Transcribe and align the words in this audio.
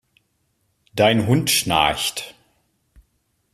Dein 0.95 1.27
Hund 1.27 1.51
schnarcht! 1.51 2.33